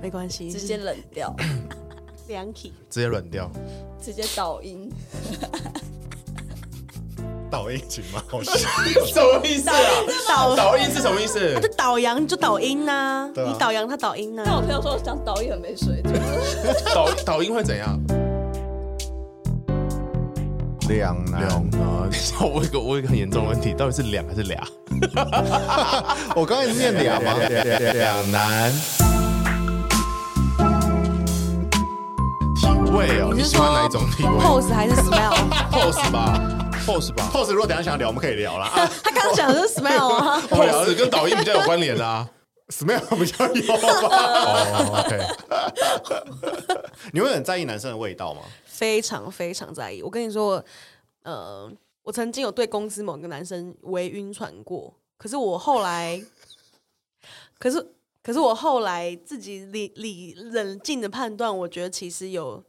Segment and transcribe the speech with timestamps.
[0.00, 1.34] 没关系，直接冷掉，
[2.28, 3.50] 凉体，直接软掉，
[4.00, 4.90] 直接倒音。
[7.50, 8.22] 倒音群吗？
[8.28, 8.52] 好笑，
[9.12, 9.76] 什么意思啊？
[10.28, 11.52] 导导音是什么意思？
[11.54, 14.42] 他就导阳就倒音呐，对啊你倒阳他倒音呐。
[14.46, 16.14] 但我朋友说我讲导音很没水准。
[16.94, 18.00] 导导音会怎样？
[20.88, 21.40] 两难。
[21.48, 21.80] 两难。
[22.40, 24.64] 我有一个我有一个很严重的问题，到底是两还是俩？
[26.36, 27.34] 我刚才是念俩吗？
[27.92, 28.72] 两难。
[33.40, 37.30] 你喜欢哪一种体味 pose 还是 smell？pose 吧，pose 吧。
[37.32, 38.68] pose 如果等下想聊，我们可以聊啦。
[39.02, 40.38] 他刚刚讲的是 smell 啊。
[40.46, 42.28] pose 跟导音比较有关联啦。
[42.68, 43.62] smell 比较有
[44.06, 44.14] 吧？
[44.14, 45.18] 哦，OK。
[47.14, 48.42] 你会很在意男生的味道吗？
[48.66, 50.02] 非常非常在意。
[50.02, 50.62] 我跟你说，
[51.22, 56.22] 呃，我曾经有对公司某个男生微晕船过，可是我后来，
[57.58, 57.90] 可是
[58.22, 62.62] 可是我后来自己理理冷静的判断，我觉得其实有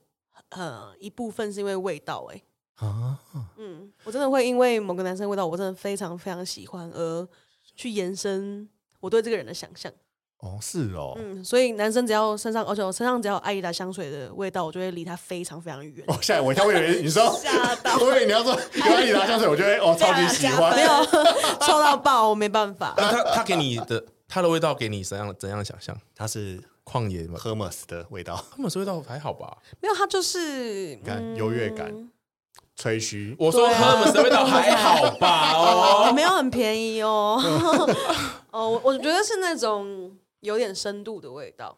[0.51, 2.35] 呃一部分是因为味道、欸，
[2.75, 3.19] 哎啊，
[3.57, 7.27] 嗯，我真的会因为某个男生味道，我真的非常非常喜欢，而
[7.75, 8.67] 去延伸
[8.99, 9.91] 我对这个人的想象。
[10.39, 16.03] 哦，是哦，嗯，所以男生只要身上，而且我身上只要有艾丽达香水的味道，我就会离他非常非常远。
[16.07, 20.89] 哦，吓我一跳，我以为你说，吓到，我以为你要说有艾丽达香水，我觉得哦超级喜欢，没有
[21.61, 22.95] 臭到爆，我没办法。
[22.97, 25.95] 那他他给你的他的味道给你怎样怎样想象？
[26.15, 29.57] 他是旷野嘛，Hermes 的味道，Hermes 味道还好吧？
[29.79, 32.09] 没有，它就是你看优越感、
[32.75, 33.35] 吹嘘。
[33.39, 35.53] 我说 Hermes 的味道还好吧？
[36.09, 37.41] 哦，没有很便宜哦。
[38.51, 40.11] 哦，我我觉得是那种。
[40.41, 41.77] 有点深度的味道，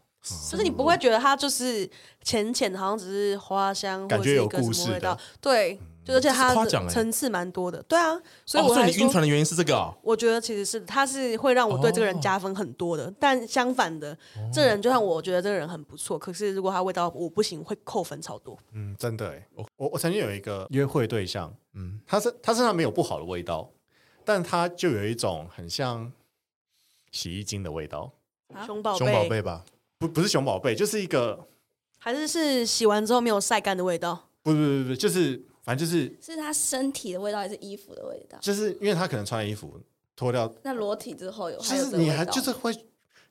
[0.49, 1.85] 就是你不会觉得它就是
[2.23, 5.19] 浅浅的，好像只是花香，感觉有故事味道。
[5.41, 7.81] 对，就而且它层次蛮多的。
[7.83, 9.93] 对啊，所以我说你晕船的原因是这个。
[10.01, 13.13] 我觉得其实是他是会让我对这个人加分很多的。
[13.19, 14.17] 但相反的，
[14.51, 18.57] 这人就算我觉得这个人很不错，可是如果他味道我不行，会扣分超多。
[18.73, 23.69] 嗯，真的哎，我我曾经有一个约会对象，嗯，他是他身上没有不好的味道，
[24.25, 26.11] 但他就有一种很像
[27.11, 28.11] 洗衣精的味道。
[28.65, 29.63] 熊宝贝，熊宝贝吧？
[29.97, 31.47] 不，不是熊宝贝，就是一个，
[31.97, 34.27] 还是是洗完之后没有晒干的味道？
[34.43, 38.37] 不不不不，就是反正就是是他身体的味道还是衣服的味道？
[38.41, 39.79] 就是因为他可能穿衣服
[40.15, 42.73] 脱掉，那裸体之后有，就是你还就是会，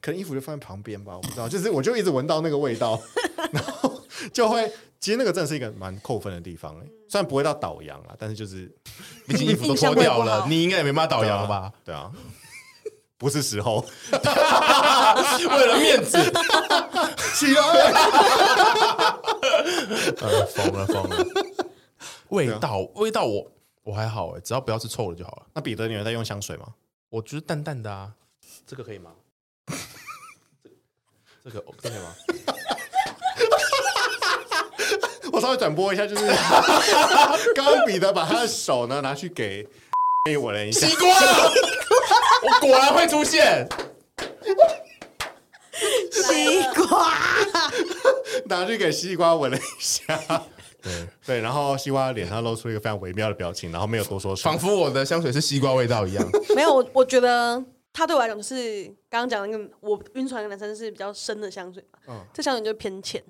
[0.00, 3.00] 可能衣服就放在旁边吧，我不知道，就是我就一直闻到那个味道，
[3.53, 4.00] 然后
[4.32, 4.66] 就会，
[4.98, 6.75] 其实那个真的是一个蛮扣分的地方，
[7.09, 8.70] 虽然不会到倒阳啊，但是就是
[9.28, 11.72] 毕竟衣服都脱掉了，你应该也没办法倒阳吧？
[11.84, 12.10] 对啊。
[13.19, 13.76] 不是时候，
[14.10, 16.19] 为了面子，
[17.37, 17.62] 起来！
[20.20, 21.25] 呃，疯了疯了！
[22.32, 23.53] 味道味道我
[23.84, 25.47] 我还好哎，只要不要是臭的就好了。
[25.54, 26.66] 那彼得，你有在用香水吗？
[27.10, 28.10] 我觉得淡淡的啊，
[28.66, 29.10] 这个可以吗？
[31.44, 32.12] 这个这个可以吗？
[35.32, 36.25] 我稍微转播一下，就是
[37.54, 39.66] 刚刚彼得把他的手呢拿去给
[40.26, 40.87] 给我了一下。
[42.43, 43.66] 我果然会出现
[46.10, 47.12] 西瓜，
[48.47, 50.20] 拿去给西瓜闻了一下，
[50.82, 56.28] 对对，然后西瓜脸上露出一个非常微妙的表情，然后没有多说什么，仿佛我的香水是西瓜味道一样。
[56.56, 57.62] 没有，我我觉得
[57.93, 63.22] 他对我来讲是刚刚讲那个我晕船的男生是比较深的香水嘛，嗯，这香水就偏浅，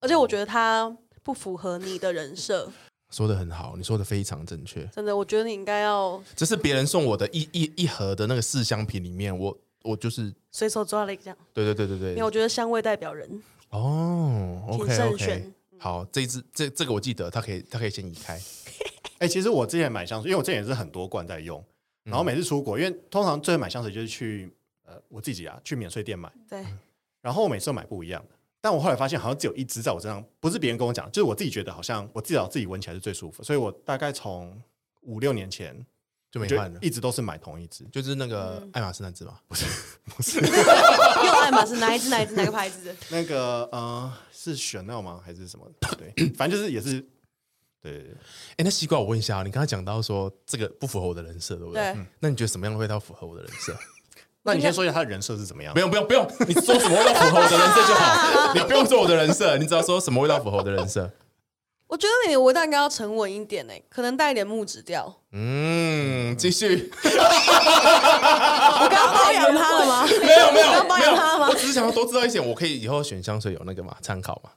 [0.00, 2.70] 而且我觉得他不符合你的人设。
[3.10, 4.84] 说的很好，你说的非常正确。
[4.94, 6.22] 真的，我觉得你应该要。
[6.36, 11.38] 这是别人送我的一一一盒的那个四香品里面，我我就是随手抓了一个这样。
[11.54, 12.10] 对对对对对。
[12.10, 13.42] 因为我觉得香味代表人。
[13.70, 15.52] 哦，OK OK。
[15.78, 18.34] 好，这一支这这个我记得，它可以它可以先移开。
[19.18, 21.64] 哎、欸，其实我之前买香水，因为我之前也是很多罐在用，
[22.04, 24.50] 然后每次出国，因为通常最后买香水就是去
[24.84, 26.32] 呃我自己啊去免税店买。
[26.48, 26.64] 对。
[27.20, 28.34] 然后我每次都买不一样的。
[28.60, 34.60] 但我后来发现，好像只有一支在我身上，不是别人跟我讲，就是我自己觉得好像我至少自己闻起来是最舒服，所以我大概从
[35.02, 35.84] 五六年前
[36.30, 39.38] 就没换了，一直都是买同一支，就是那个爱马仕那支吗？
[39.48, 39.64] 不是，
[40.04, 40.38] 不是，
[41.24, 42.08] 用爱马仕哪一支？
[42.10, 42.34] 哪一支？
[42.34, 42.94] 哪个牌子？
[43.08, 45.20] 那个呃，是 Chanel 吗？
[45.24, 45.66] 还是什么？
[45.96, 47.00] 对， 反正就是也是，
[47.80, 48.10] 对，对，对。
[48.12, 51.82] 哎、欸，那西瓜，我问一下，你刚才讲到说这个不符合我的人设，对不对？
[51.82, 52.06] 对、嗯。
[52.20, 53.74] 那你觉得什么样的味道符合我的人设？
[54.44, 55.72] 那你先说一下他的人设是怎么样？
[55.74, 58.54] 不用不用不用，你说什么味道符合我的人设就好。
[58.54, 61.10] 你不用说我的人设，你只要说什么味道符合我的人设。
[61.88, 65.22] 我觉得你的味道应该要沉稳一点诶，可能带一点木质调。
[65.32, 66.90] 嗯，继续。
[67.02, 70.04] 我刚刚包养他了吗？
[70.20, 71.48] 没有没有包养他了吗？
[71.48, 74.50] 我只是想要多知道一点，我可以以后选香水有那个嘛参考嘛。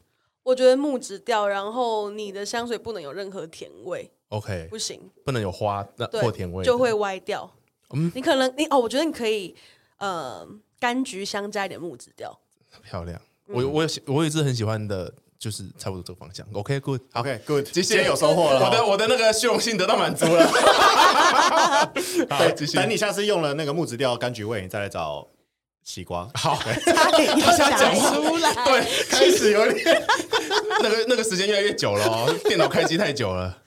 [0.44, 4.12] 我觉得木质调，然后你的香水不能有任何甜味。
[4.30, 7.50] OK，不行，不能有花那或甜味，就会歪掉。
[7.94, 9.56] 嗯，你可能你哦，我觉得你可以。
[9.98, 10.48] 呃，
[10.80, 12.36] 柑橘香加一点木质调，
[12.82, 13.22] 漂亮。
[13.46, 16.46] 我我有我有一直很喜欢的，就是差不多这个方向。
[16.54, 16.78] Okay,
[17.14, 18.64] OK，good，、谢谢今天有收获了。
[18.64, 20.46] 我的我的那个虚荣心得到满足了。
[22.30, 22.78] 好，继续。
[22.78, 25.28] 等你下次用了那个木质调柑橘味，你再来找
[25.84, 26.30] 西瓜。
[26.36, 26.56] 好，
[26.86, 28.54] 差点要讲出来。
[28.54, 30.06] 对，开始有点
[30.84, 33.58] 那个那个时间越来越久了哦，电脑开机太久了。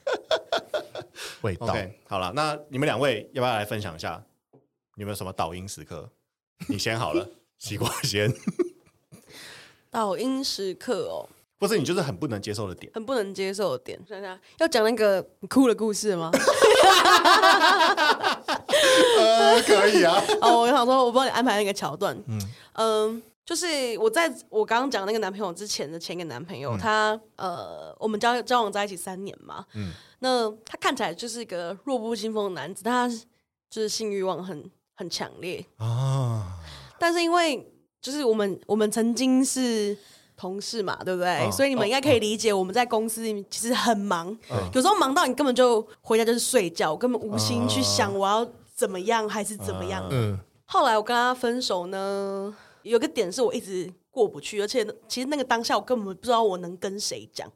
[1.41, 1.67] 味道。
[1.67, 4.23] OK，好了，那你们两位要不要来分享一下？
[4.95, 6.09] 你们有什么倒音时刻？
[6.69, 7.29] 你先好了，
[7.59, 8.33] 西瓜先。
[9.91, 11.27] 倒音时刻哦，
[11.59, 13.99] 或是你就是很不能接受的点，很不能接受的点。
[14.07, 16.29] 想想要讲那个哭的故事吗？
[19.17, 20.21] 呃，可以啊。
[20.41, 22.15] 哦，我想说，我帮你安排那个桥段。
[22.27, 22.39] 嗯
[22.73, 23.65] 嗯，就是
[23.99, 29.65] 我在我刚刚讲那个男朋友之前的前一个男朋友，嗯、他呃，我们交交往在一起三年嘛。
[29.73, 29.91] 嗯。
[30.19, 33.15] 那他看起来就是一个弱不禁风的男子，但他
[33.69, 36.53] 就是性欲望很很强烈啊。
[36.97, 37.71] 但是因为
[38.01, 39.95] 就是我们我们曾经是
[40.37, 41.29] 同事嘛，对不对？
[41.29, 50.05] 啊、所以你们应该可以理解，我们在公司里面其实很忙，啊、有时候忙到你根本就回家就是睡觉，我根本无心去想我要怎么样还是怎么样。
[50.11, 50.39] 嗯、啊。
[50.65, 57.49] 后来我跟他分手呢，有个点是我一直过不去，而且其实那个当下我根本不知道我能跟谁讲。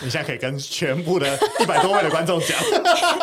[0.00, 2.58] 你现在可以跟全部的 一百多位的观众讲，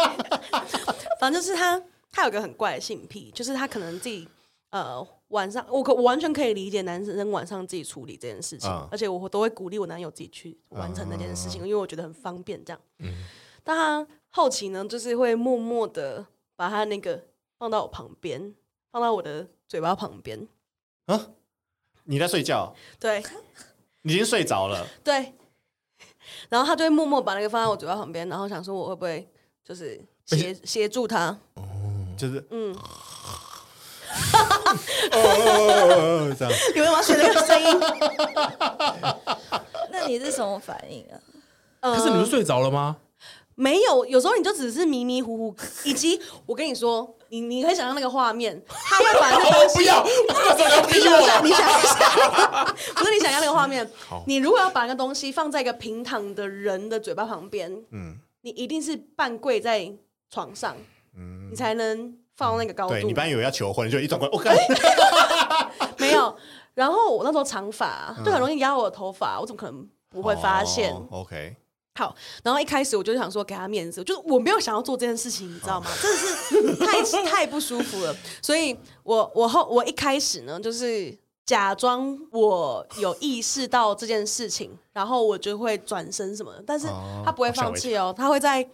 [1.19, 1.81] 反正就是他，
[2.11, 4.27] 他有个很怪的性癖，就是他可能自己
[4.69, 12.81] 呃晚上，我可我完全可以理解男生晚上自己处理这件事情，嗯、而且我都会鼓励我男友自己去完成那件事情，嗯、因为我觉得很方便这样。
[12.99, 13.13] 嗯，
[13.63, 17.25] 但他后期呢，就是会默默的把他那个
[17.57, 18.53] 放到我旁边，
[18.91, 20.47] 放到我的嘴巴旁边。
[21.05, 21.31] 啊？
[22.05, 22.73] 你在睡觉？
[22.99, 23.23] 对，
[24.01, 24.87] 你已经睡着了。
[25.03, 25.33] 对。
[26.47, 29.27] 然后他就会默默把那个放在我嘴巴旁边，然后想说我会不会
[29.63, 31.63] 就是协协助他，哦，
[32.17, 32.75] 就是嗯，
[36.37, 37.79] 这 样，有没有要学那个声音？
[39.91, 41.05] 那你是什么反应
[41.81, 41.93] 啊？
[41.95, 42.97] 可是你不睡着了吗？
[43.55, 50.09] 没有，有时候你就只是迷迷糊糊，以及我跟你说，你你可以想象那个画面，他要把那个东西，不要，不
[50.61, 53.85] 要逼我，你想一下，不是你想象那个画面，
[54.25, 59.91] 你如果要把那个东西放在一个平躺的人的嘴巴旁边，嗯，你一定是半跪在
[60.31, 60.77] 床上，
[61.17, 62.93] 嗯，你才能放到那个高度。
[62.93, 64.49] 对，你本来以为要求婚，就一转过来，我 靠，
[65.97, 66.33] 没有。
[66.73, 71.57] 然后我那时候长发，就很容易压我的头发，我怎么可能不会发现？OK。
[71.95, 75.91] 好，然后一开始我就想说给他面子，就是我没有想要做这件事情，你知道吗？
[76.01, 81.13] 真的是太太不舒服了，所以我我后我一开始呢，就是
[81.45, 86.87] 假装我有意识到这件事情，然后我就会转身什么的，但是
[87.25, 88.65] 他不会放弃哦，他会在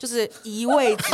[0.00, 1.04] 就是移位置，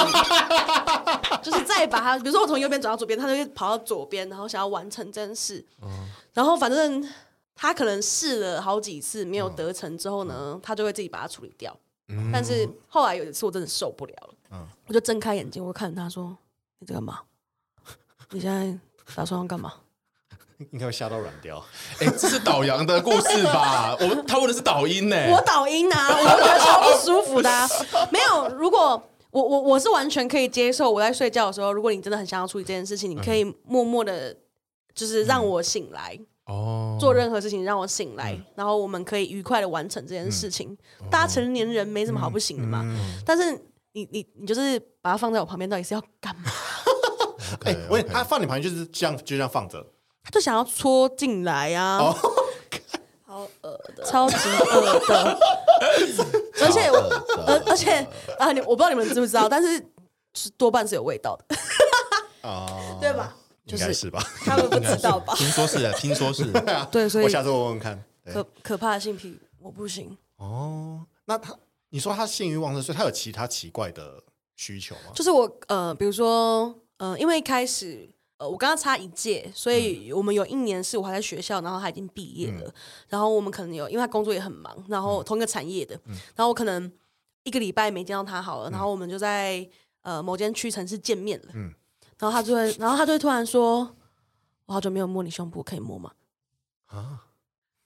[1.44, 5.62] 就是再把它，比如说我从右边转到左边，他就会跑到左边，然后想要完成这件事，
[6.32, 7.06] 然后反正。
[7.58, 11.74] 他可能试了好几次没有得逞之后呢，嗯、他就会自己把它处理掉。
[12.08, 16.36] 嗯、但是后来有一次我真的受不了了，嗯、我就睁开眼睛，我看着他说
[16.80, 17.20] ：“你在干嘛？
[18.28, 18.78] 你现在
[19.14, 19.72] 打算要干嘛？”
[20.72, 21.62] 应该会吓到软掉。
[22.00, 23.96] 哎、欸，这是导阳的故事吧？
[24.00, 25.16] 我们他问的是导音呢。
[25.30, 27.68] 我导音啊，我觉得超不舒服的、啊。
[28.10, 34.36] 没有，如果我我我是完全可以接受，我在睡觉的时候，如果你真的很想要处理这件事情，你可以默默的，
[34.94, 36.18] 就是让我醒来。
[36.18, 40.78] 嗯哦，做任何事情让我醒来，然后我们可以愉快的完成这件事情。
[41.10, 42.86] 大家成年人没什么好不行的嘛。
[43.24, 43.50] 但是
[43.94, 46.48] 你你你就是把它放在我旁边，到底是要干嘛？
[47.66, 49.84] 哎，我他放你旁边就是这样，就这样放着。
[50.26, 52.12] 他就想要戳进来啊！
[53.24, 55.38] 好恶的，超级恶的。
[56.60, 56.88] 而且
[57.46, 58.04] 而而且
[58.36, 59.80] 啊，你我不知道你们知不知道，但是
[60.34, 61.56] 是多半是有味道的。
[62.42, 63.36] 哦，对吧？
[63.66, 65.32] 应该是吧，他们不知道吧？
[65.38, 66.50] 听说是的，听说是。
[66.90, 68.02] 对，所以我下次我问问看。
[68.24, 70.18] 可可怕的性癖，我不行。
[70.38, 71.54] 哦，那他，
[71.90, 74.20] 你说他性欲旺盛，所以他有其他奇怪的
[74.56, 75.12] 需求吗？
[75.14, 82.74] 就是我呃，比如说呃，因为一开始呃，我跟他差一届，所以我们有一年是我还在学校，然后他已经毕业了，
[83.08, 85.98] 然后我们可能有，因为他工作也很忙，然后同一个产业的，
[86.34, 86.90] 然后我可能
[87.44, 89.68] 一个礼拜没见到他好了，然后我们就在
[90.02, 91.52] 呃某间屈臣氏见面了。
[91.54, 91.72] 嗯。
[92.18, 93.94] 然后他就会，然后他就会突然说
[94.64, 96.10] ：“我好久没有摸你胸部，可以摸吗？”
[96.88, 97.26] 啊！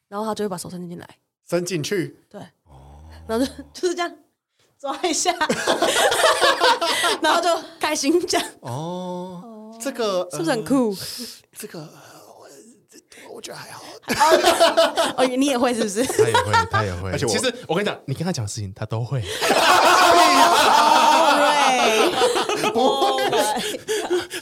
[0.07, 4.17] 然后他就会把手伸进来，伸进去，对，哦，然后就 就是这样
[4.79, 5.33] 抓一下，
[7.21, 7.49] 然后就
[7.81, 8.49] 开心这样。
[8.61, 9.50] 哦，
[9.83, 10.95] 这个是不是很酷？
[11.59, 12.47] 这个我
[13.37, 13.83] 我觉得还好。
[15.17, 16.05] 哦，你也会是不是？
[16.05, 17.11] 他也会，他也会。
[17.13, 19.21] 而且其实我跟你讲，你跟他讲事情，他都会。
[19.21, 19.29] 对，
[22.73, 23.23] 不会。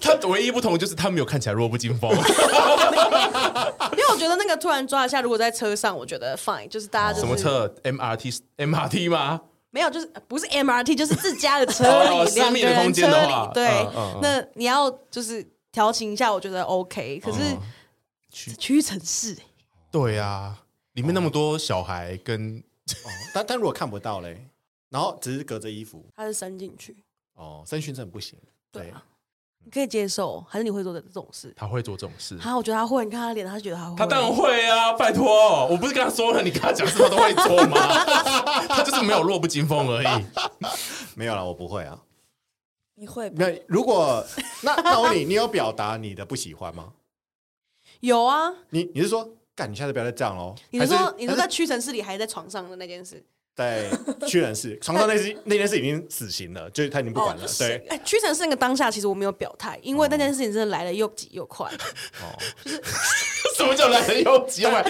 [0.01, 2.11] 他唯一不同就是他没有看起来弱不禁风，
[3.93, 9.41] 因为我觉得那个突然抓一下，如果在车上，我觉得 fine，就是大家就是什么车？MRT MRT 吗？
[9.71, 13.51] 没有，就是不是 MRT，就是自家的车哦里，两个人车里。
[13.53, 17.21] 对，嗯嗯嗯那你要就是调情一下，我觉得 OK。
[17.23, 17.39] 可是
[18.31, 19.37] 去屈臣氏，
[19.91, 20.57] 对啊，
[20.95, 24.49] 里面那么多小孩跟哦，但但如果看不到嘞，
[24.89, 26.97] 然后只是隔着衣服，他是伸进去，
[27.35, 28.39] 哦，身讯证不行。
[28.71, 29.03] 对啊，
[29.65, 31.53] 你可以接受，还是你会做的这种事？
[31.57, 34.93] 他会做这种事，他我觉得他会，你看他脸，他觉得他会，他当然会啊！
[34.93, 37.77] 拜托，我不是跟他说了，你跟他讲什么都会做吗？
[39.03, 40.25] 没有弱不禁风而已。
[41.15, 41.99] 没有了，我不会啊。
[42.95, 43.37] 你会吧？
[43.39, 44.25] 那如果
[44.63, 46.93] 那那我问你，你有表达你的不喜欢吗？
[48.01, 48.53] 有啊。
[48.71, 50.55] 你你是说，干，你下次不要再这样喽？
[50.71, 53.25] 你是说还你是在屈臣氏里还在床上的那件事？
[53.55, 53.91] 在
[54.29, 57.45] 屈臣氏床上那事那件事已经死刑了，就是他已经不管了。
[57.59, 61.69] 对，哎，屈臣氏那个当下，其实我没有表态，因为那件事情真的来的又急又快。
[62.23, 62.39] 哦，
[63.57, 64.85] 什么叫来的又急又快？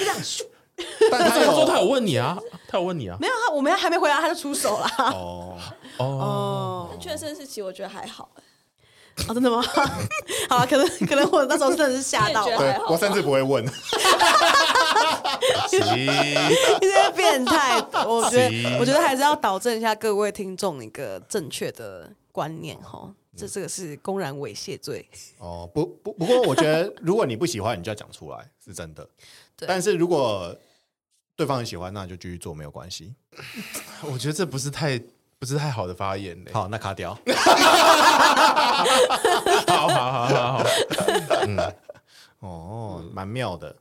[1.11, 3.17] 有他有说他有问你啊，他有问你啊。
[3.21, 4.87] 没有他，我们还没回答他就出手了。
[4.99, 5.59] 哦，
[5.99, 8.29] 哦， 哦，确实是，其实我觉得还好。
[9.27, 9.61] 哦，真的吗？
[10.49, 13.67] 好啊，可能可能我那时候真的是吓到对我甚至不会问。
[15.69, 16.07] 行，你
[16.81, 17.85] 这些变态。
[18.07, 25.05] 我觉得我觉得还是要导正一下各位听众一个正确的观念哈，这这个是公然猥亵罪。
[25.39, 29.05] 哦，不不不过，我觉得如果你不喜欢，你就要讲出来，是真的。
[29.57, 30.55] 对但是如果
[31.39, 33.15] 对方很喜欢，那就继续做，没有关系。
[34.03, 35.01] 我觉得这不是太
[35.39, 36.53] 不是太好的发言嘞。
[36.53, 37.17] 好，那卡掉。
[39.69, 40.65] 好好好好好，
[42.41, 43.73] 哦，蛮妙的。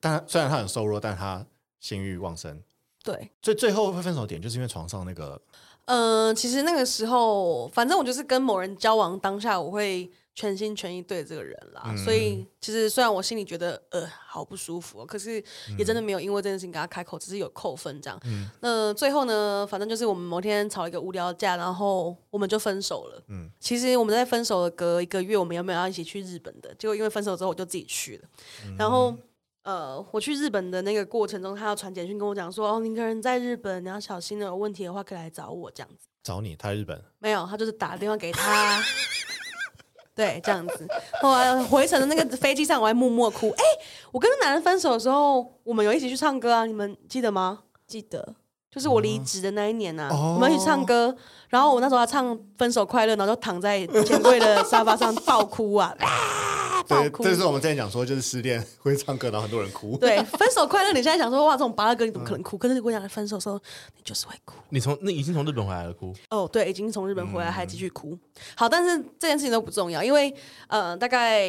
[0.00, 1.46] 但虽然他很瘦弱，但他
[1.78, 2.60] 性欲旺盛。
[3.04, 5.40] 对，所以最后会分手点，就是因为床上那个
[5.84, 11.82] 嗯，其实那个时候，反正我就是跟某人交往当下，我会全心全意对这个人啦。
[11.86, 15.42] 嗯所以其实虽然我心里觉得呃好不舒服、哦，可是
[15.76, 18.16] 也真的没有因为这件事情跟他开口，只是有扣分这样。
[18.24, 23.20] 嗯那最后呢，反正就是我们某天吵了一个无聊架，然后我们就分手了。
[23.26, 28.28] 嗯其实我们在分手的隔一个月，我们原本要一起去日本的，结果因为分手之后我就自己去了。
[28.78, 29.12] 然后
[29.64, 37.02] 呃，我去日本的那个过程中，他要传简讯跟我讲说：“哦，你一个人在日本，你要小心了，有问题的话可以来找我。”这样子找你，他在日本。
[37.18, 38.82] 没有，他就是打电话给他。
[40.18, 40.84] 对，这样子。
[41.22, 43.50] 后来回程的那个飞机上，我还默默哭。
[43.50, 43.64] 哎，
[44.10, 47.60] 我跟那男人分手的时候，我们有一起去唱歌啊，你们记得吗？
[47.86, 48.34] 记得
[48.68, 51.14] 就是我离职的那一年呐、啊，哦我们一起唱歌，
[51.48, 56.08] 然后我那时候还唱《分手快乐》，然后就躺在钱柜的沙发上爆哭啊，啊
[56.88, 57.22] 爆对，哭。
[57.22, 59.96] 这是我们之前讲说，就是失恋 会唱歌，然后很多人哭。
[59.98, 60.90] 对， 分手快乐。
[60.90, 62.56] 你现在想说哇，这种芭乐歌你怎么可能哭？
[62.56, 63.60] 可是你跟我讲分手的时候，
[63.96, 64.54] 你就是会哭。
[64.70, 66.12] 你从那已经从日本回来了，哭。
[66.30, 68.18] 哦，对，已经从日本回来还继续哭。
[68.56, 70.34] 好，但是这件事情都不重要，因为
[70.68, 71.46] 呃，大概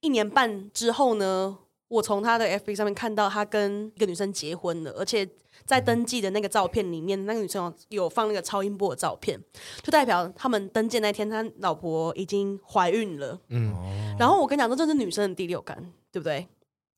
[0.00, 1.56] 一年半之后呢，
[1.88, 5.28] 我从他的 FB 上面看到他跟一个女生结婚了，而且
[5.70, 9.40] 在登记的那个照片里面，那个女生有有放那个超音波的照片，
[9.84, 13.38] 就代表他们登记那天，他老婆已经怀孕了。
[13.50, 13.72] 嗯，
[14.18, 15.76] 然后我跟你讲说，这是女生的第六感，
[16.10, 16.44] 对不对？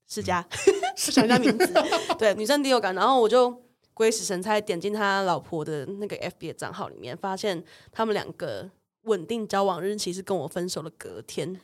[0.08, 0.42] 世家，
[0.96, 1.70] 想一下名字，
[2.18, 2.94] 对，女生第六感。
[2.94, 3.54] 然后我就
[3.92, 7.62] 鬼使神差点进他老婆的那个 FB 的账号里面，发现
[7.92, 8.70] 他们两个
[9.04, 11.60] 稳定交往日期是跟我分手的隔天。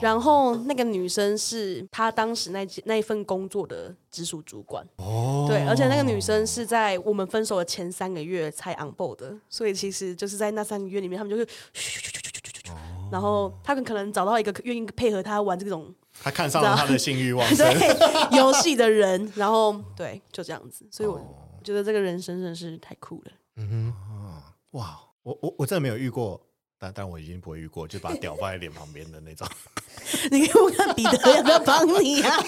[0.00, 4.84] 然后那个女生是他当时那那一份工作的直属主管。
[4.96, 12.74] 哦，对，而且那个女生是在我们分手的前三个月才 on board 的，所以其实就是在那三个月里面，他们就是嘘嘘嘘嘘嘘嘘嘘，
[13.12, 17.66] 然后他们可能找到一个愿意配合他玩这种他看上了他的性欲旺盛。
[17.78, 21.20] 对游戏的人，然后对，就这样子，所以我
[21.62, 23.32] 觉得这个人生真的是太酷了。
[23.56, 24.42] 嗯哼
[24.72, 26.40] 哇，我我我真的没有遇过，
[26.78, 29.48] 但但我已经不会遇过，就把屌放在脸旁边的那种。
[30.30, 32.36] 你给我看彼得要不要帮你啊？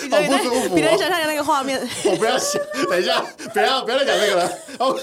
[0.00, 3.20] 彼得，你好不舒服哦在彼得，你想象一下那个画面， 我不要想，等一下，
[3.52, 4.58] 不要不要再讲这个了。
[4.78, 4.98] 哦，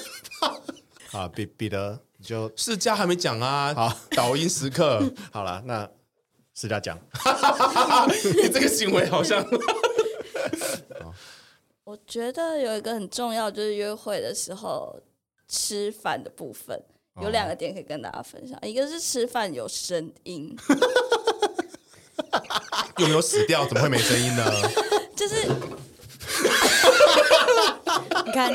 [1.11, 5.87] 好，彼彼得你就哼，世家还没讲啊，好，导音时刻，好了，那
[6.53, 6.97] 私家讲。
[8.35, 9.45] 你这个行为好像
[11.85, 14.99] 我觉得有一个很重要，就是约会的时候
[15.47, 16.83] 吃饭的部分，
[17.21, 18.59] 有两个点可以跟大家分享。
[18.63, 20.57] 一个是吃饭有声音，
[22.97, 23.65] 有没有死掉？
[23.67, 24.43] 怎么会没声音呢？
[25.15, 25.45] 就是
[28.25, 28.51] 你看，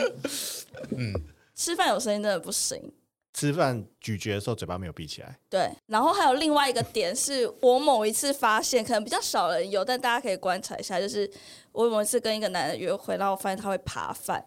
[0.96, 1.14] 嗯
[1.54, 2.92] 吃饭有声音真的不行。
[3.32, 5.38] 吃饭咀嚼的时候嘴巴没有闭起来。
[5.48, 11.30] 对，然后还有另外一个点是我某一次发现，可能比较少人有，但大家可以观察一下，就是
[11.72, 14.44] 我某一次跟一个男人约会，然后我发现他会扒饭，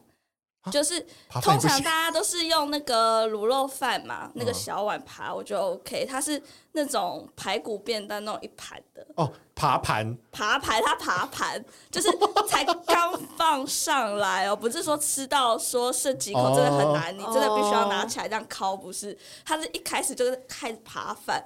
[0.72, 6.05] 就是通常大家都是用那个卤肉饭嘛，那个小碗扒，我觉得 OK。
[6.05, 6.41] 它是
[6.72, 12.10] 那种排骨便当那种一盘的哦，爬盘 扒盘，它扒盘就是
[12.48, 19.17] 才刚放上来哦，不是说吃到说剩几口真的很难，你真的必须要拿起来这样敲，不是？
[19.46, 21.43] 它是一开始就是开始扒饭，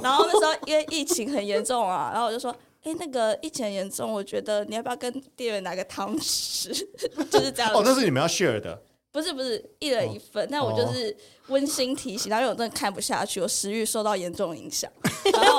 [0.00, 2.54] 然后那时候因为疫情很严重啊，然后我就说。
[2.82, 6.68] 哎，那个疫情严重，我觉得你要不要跟店员拿个汤匙？
[7.30, 7.70] 就是这样。
[7.74, 8.82] 哦，那是你们要 share 的。
[9.12, 10.48] 不是不是，一人一份。
[10.50, 11.14] 那、哦、我就是
[11.48, 14.88] 温馨提醒，然后因为我真的看不下去，我食欲受到严重影响。
[15.34, 15.58] 然后，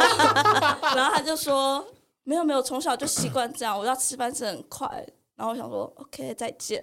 [0.95, 1.85] 然后他就说
[2.23, 4.87] ：“没有没有，从小就习惯这样，我要吃饭是很快。”
[5.35, 6.81] 然后我想说：“OK，再见。”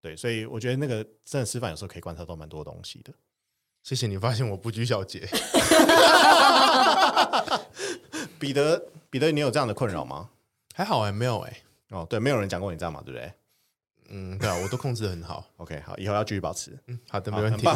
[0.00, 3.12] 对，所以我觉得那个真的吃饭有时候可以观察到蛮多东西的。
[3.82, 5.28] 谢谢你发现我不拘小节。
[8.40, 8.82] 彼得。
[9.10, 10.28] 彼得，你有这样的困扰吗？
[10.74, 11.62] 还好哎、欸，没有哎、欸。
[11.96, 13.32] 哦，对，没有人讲过你这样嘛，对不对？
[14.10, 15.46] 嗯，对啊，我都控制得很好。
[15.56, 16.78] OK，好，以后要继续保持。
[16.86, 17.66] 嗯，好的，没问题。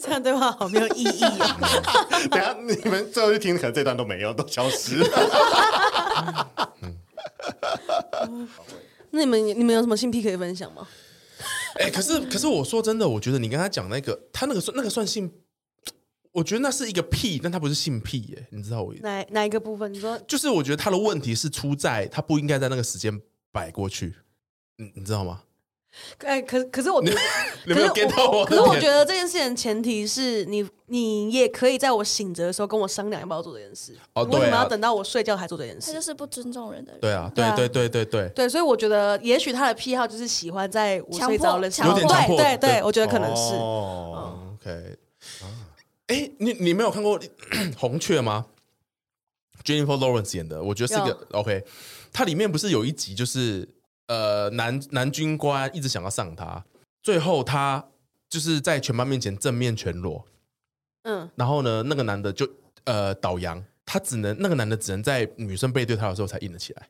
[0.00, 1.58] 这样对话好没有意义啊！
[2.30, 6.48] 等下你们最后去听，可能这段都没有，都消失了。
[9.10, 10.86] 那你们你们有什么性癖可以分享吗？
[11.76, 15.32] 哎、欸，可是可是我说真的，我觉得你跟他讲那个，他那个算那个算性。
[16.36, 19.90] 我觉得那是一个屁，但他不是性癖耶，你知道我哪哪一个部分？
[19.90, 23.18] 你说就是我觉得他的问题是出在他不应该在那个时间
[23.50, 24.14] 摆过去，
[24.76, 25.40] 你你知道吗？
[26.18, 27.18] 哎，可可是我觉得，
[27.64, 28.44] 你没有 get 到我？
[28.44, 33.96] 可是我觉得这件事情前提是你你也可以在我醒着的时候跟我商量要不要做这件事。
[34.12, 35.86] 哦，对啊，为什么要等到我睡觉才做这件事？
[35.86, 37.00] 他就是不尊重人的人。
[37.00, 42.36] 对啊，对对对对对对，所以我觉得也许他的癖好就是喜欢在我睡着的时候，有点强迫。
[42.36, 43.54] 对对，我觉得可能是。
[43.54, 44.98] 哦，OK。
[46.06, 47.18] 哎，你你没有看过
[47.76, 48.46] 《红雀》吗
[49.64, 51.64] ？Jennifer Lawrence 演的，我觉得是个 OK。
[52.12, 53.68] 它里面不是有一集，就是
[54.06, 56.64] 呃，男男军官一直想要上她，
[57.02, 57.84] 最后他
[58.28, 60.24] 就是在全班面前正面全裸，
[61.02, 62.48] 嗯，然后呢，那个男的就
[62.84, 66.88] 呃倒阳，他只能那个男的只能在女生背对他的时候才硬了起来。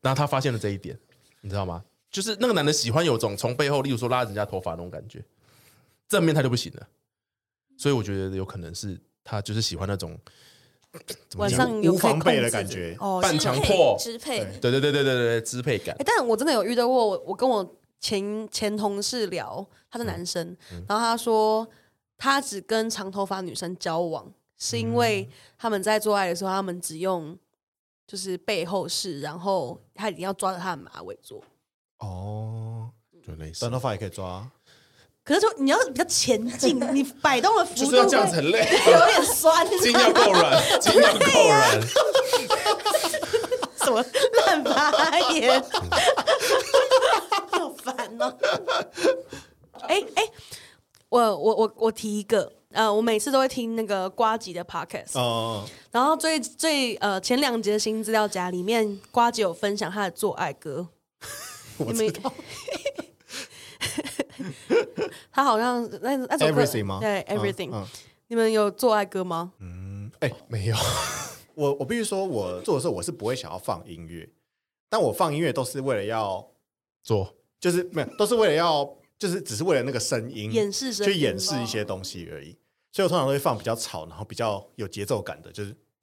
[0.00, 0.98] 然后他发现了这一点，
[1.40, 1.84] 你知道吗？
[2.10, 5.24] 就是那个男的喜欢有种从背后，例如说拉人家头发那种感觉，
[6.08, 6.86] 正面他就不行了。
[7.82, 10.16] 所以我觉得有可能是他就是喜欢那种
[11.34, 15.92] 晚上有无防备的感觉，哦，半强迫支配，对对对对对对支配感。
[15.98, 21.66] 哎，但我真的有遇到过，我跟我前前同事聊，他是男生，然后他说
[22.16, 27.36] 他只跟长头发女生交往，是因为他们在做爱的时候，他们只用
[28.06, 31.42] 就是背后式，然后他一定要抓着他的马尾做。
[31.98, 32.88] 哦，
[33.26, 34.48] 就类似短头发也可以抓。
[35.24, 41.80] 可是说你要比较前进，你摆动的幅度就是要这样子很累，有点酸， 筋要够软，筋要够软。
[43.84, 44.04] 什么
[44.46, 45.62] 烂发言？
[47.50, 48.36] 好烦哦！
[49.88, 50.24] 哎哎，
[51.08, 60.86] 我我我我提一个，呃，我每次都会听那个瓜吉的 podcast，哦，然后最最呃前两节的新资料夹里面，瓜吉有分享他的做爱歌，
[61.78, 62.32] 我知道。
[65.32, 66.98] 他好像那那首歌，Everything 吗？
[67.00, 67.84] 对，Everything。
[68.28, 69.52] 你们有做爱歌吗？
[69.60, 70.76] 嗯，哎，没有。
[71.54, 74.28] 我我必须说，我做的时候我是不会想要放音乐，
[74.88, 76.46] 但我放音乐都是为了要
[77.02, 82.56] 做，就是没有，都是为了要，就是只是为了那个声音，掩饰声，去掩饰一些东西而已。
[82.90, 85.74] 所以我通常都会放比较吵，然后比较有节奏感的，就是。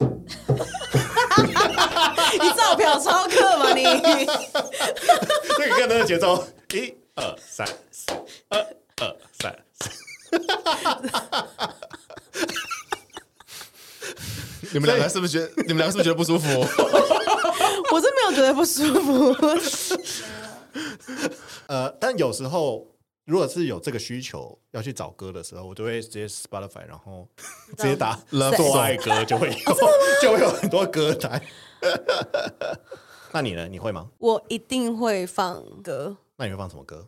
[2.40, 3.72] 你照表超客吗？
[3.74, 3.82] 你？
[5.56, 8.06] 这个跟那个节奏，一二三四，
[8.48, 8.64] 二
[9.00, 9.90] 二三四。
[14.72, 15.62] 你们两个是不是觉得？
[15.66, 16.46] 你们两个是不是觉得不舒服？
[17.92, 19.34] 我是没有觉得不舒服。
[21.66, 22.86] 呃，但有时候
[23.24, 27.26] 如果是有这个需求要去找歌的时候，我就会直接 Spotify，然后
[27.78, 28.16] 直接打
[28.56, 29.54] 做爱歌，就会有，
[30.22, 31.42] 就会有很多歌单。
[33.32, 33.66] 那你呢？
[33.68, 34.08] 你会吗？
[34.18, 36.16] 我一定会放歌。
[36.36, 37.06] 那你会放什么歌？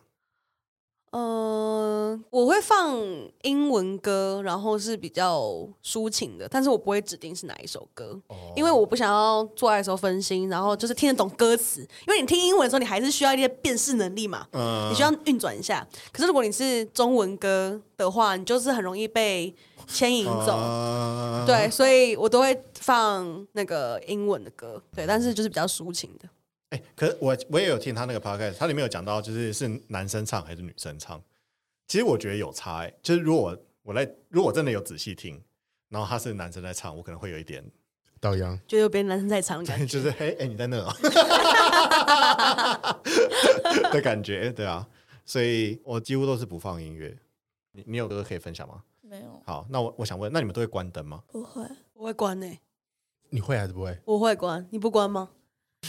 [1.12, 2.98] 嗯、呃，我会放
[3.42, 5.42] 英文歌，然后是比较
[5.84, 11.82] 抒情的，但是我不会指定是哪一首歌，哦、因为我不想要做爱的时候分心，然后就是听得懂歌词。
[12.06, 15.86] 因为你听英文的时候，你还是需要一些辨识能力嘛，嗯、你需要运转一下。
[16.12, 19.54] 可是如果你是中文歌的话，你就是很容易被
[19.86, 20.56] 牵引走。
[20.56, 26.26] 嗯、对，所以我都会放那个英文的歌，对，但是就是比较抒情的。
[26.72, 31.22] 哎、欸，可是我我也有听他那个 podcast，他里面有讲到，就是是男生唱还是女生唱。
[31.86, 35.38] 其实我觉得有差、欸，哎，就是如果我在如果真的有仔细听，
[35.90, 37.62] 然后他是男生在唱，我可能会有一点
[38.20, 39.84] 倒央，觉得有别人男生在唱的感觉。
[39.92, 40.90] 就是嘿，哎、你在那哦
[43.92, 44.88] 的感觉，对啊，
[45.26, 47.14] 所以我几乎都是不放音乐。
[47.72, 48.82] 你你有歌可以分享吗？
[49.02, 51.22] 没有，好，那我我想问，那你们都会关灯吗？
[51.28, 51.62] 不会。
[51.92, 52.58] 我会关呢、欸，
[53.28, 53.98] 你会还是不会？
[54.06, 55.28] 我会关，你不关吗？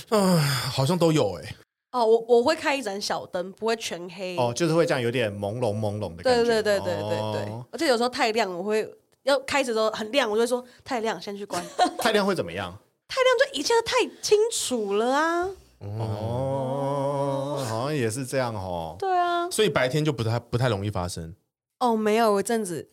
[0.10, 0.38] 啊，
[0.72, 1.56] 好像都有哎、欸。
[1.92, 4.36] 哦，我我会开一盏小灯，不会全黑。
[4.38, 6.44] 哦，就是会这样有点朦胧朦胧的感觉。
[6.44, 8.90] 对对对对对对，哦、而且有时候太亮，我会
[9.24, 11.64] 要开始的时候很亮，我就会说太亮，先去关。
[12.00, 12.76] 太亮会怎么样？
[13.08, 15.50] 太亮就一切都太清楚了啊！
[15.82, 18.96] 哦，好像也是这样哦。
[18.98, 21.36] 对啊，所以白天就不太不太容易发生。
[21.80, 22.90] 哦，没有，我一阵子，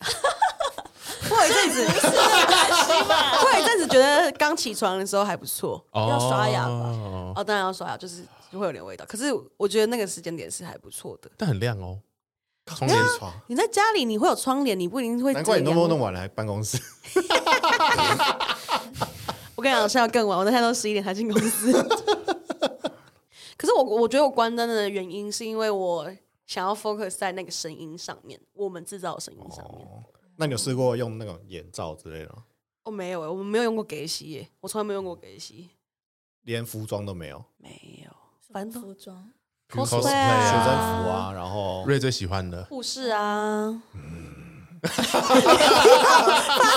[1.29, 1.85] 我有一阵子，
[3.43, 5.85] 我有一阵子觉得刚起床的时候还不错。
[5.93, 9.05] 要刷牙吧哦，哦，当然要刷牙，就是会有点味道。
[9.05, 9.25] 可是
[9.57, 11.29] 我觉得那个时间点是还不错的。
[11.37, 11.99] 但很亮哦。
[12.67, 15.33] 窗帘窗，你在家里你会有窗帘，你不一定会。
[15.33, 16.79] 难怪你弄弄弄完了还办公室。
[19.55, 21.73] 我跟你讲，是要更晚，我那天都十一点才进公司。
[23.57, 26.09] 可是我我觉得我关灯的原因是因为我
[26.45, 29.85] 想要 focus 在那个声音上面，我们制造的声音上面。
[29.85, 30.03] 哦，
[30.41, 32.43] 那你有试过用那种眼罩之类的吗？
[32.85, 35.69] 哦，没有，我们没有用过给洗耶，我从来没有用过给洗，
[36.41, 38.11] 连服装都没有，没有，
[38.51, 39.29] 反正服装
[39.69, 43.83] cosplay 学啊生服啊，然后瑞最喜欢的护士啊，
[44.81, 44.89] 发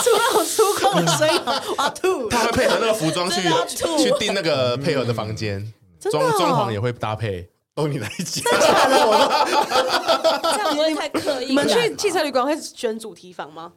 [0.03, 2.29] 出那种粗犷的声音，我要吐了。
[2.29, 7.49] 他会配合那个服装去真的要吐去订那个配合的房间，装装潢也会搭配。
[7.75, 8.45] 都你来讲，
[10.43, 11.47] 这样不会太刻意。
[11.47, 13.73] 你们去汽车旅馆会选主题房吗？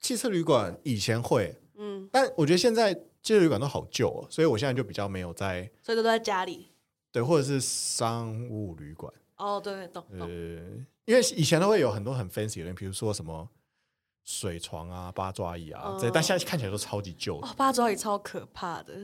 [0.00, 6.68] 汽车旅馆以前会，嗯，但我觉得现在汽车旅馆都好旧哦，所以我现在就比较没有在所以都在家里。
[7.10, 10.26] 对，或者是商务旅馆，哦，对对，懂呃。，
[11.04, 13.48] 因为以前都会有很多很 fancy 的人，比如说什么
[14.24, 18.94] 水床啊、八爪椅啊哦这些，但现在看起来都超级旧的哦，八爪椅超可怕的，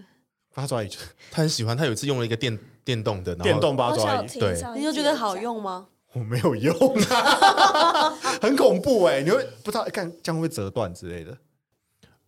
[0.55, 0.99] 八爪鱼就
[1.31, 5.89] 他很喜欢，他有一次用了一个电电动的，然后电动八爪鱼，对你就觉得好用吗？
[6.13, 6.75] 我没有用
[7.11, 11.37] 啊， 很恐怖哎、你会不知道看这样会折断之类的。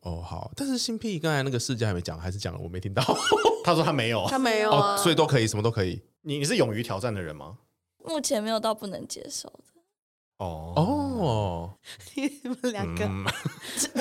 [0.00, 3.02] 哦好，但是新屁刚才那个事件还没讲，还是讲了，我没听到。
[3.64, 6.02] 他说他没有，他没有啊，哦，所以都可以，什么都可以。
[6.22, 7.58] 你你是勇于挑战的人吗？
[8.04, 9.65] 目前没有到不能接受的。
[10.38, 11.70] 哦哦，
[12.14, 13.24] 你们两个，嗯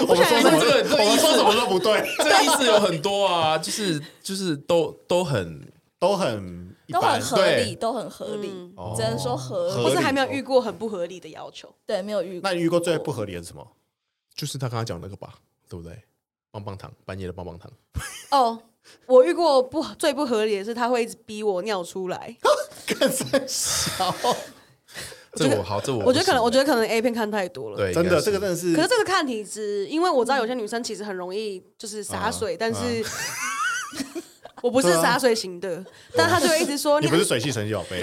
[0.07, 5.61] 我们说这个我们这个这个意思什么都不对， 这个意思有很多啊，就是就是都都很
[5.97, 8.49] 都很都很，合理，都很合理，
[8.95, 9.83] 只能说合合理。
[9.85, 11.73] 或是还没有遇过很不合理的要求。
[11.85, 12.49] 对，没有遇过。
[12.49, 13.65] 那你遇过最不合理的是什么？
[14.35, 15.35] 就是他刚刚讲那个吧，
[15.69, 15.97] 对不对？
[16.51, 17.71] 棒棒糖，半夜的棒棒糖。
[18.31, 18.59] 哦，
[19.07, 22.35] 我遇过不最不合理的是，他会一直逼我尿出来。
[22.99, 24.13] 更三小，
[25.35, 27.77] 这我好，这我我觉得可能，我觉得得可能 A 片看太多了。
[27.77, 32.79] 对，真的这个真的是，可是这个看体质，因为我知道有些女生其实很容易就是洒水，但是
[34.63, 35.83] 我不是洒水型的，
[36.15, 38.01] 但他就会一直说 你不是水系神奇宝贝，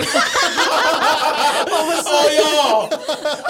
[1.69, 2.87] 哦哟，